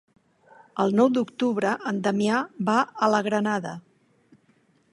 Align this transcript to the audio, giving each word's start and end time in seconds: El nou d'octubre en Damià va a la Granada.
El 0.83 0.95
nou 0.99 1.09
d'octubre 1.17 1.73
en 1.91 1.99
Damià 2.07 2.39
va 2.71 2.79
a 3.09 3.13
la 3.17 3.23
Granada. 3.29 3.75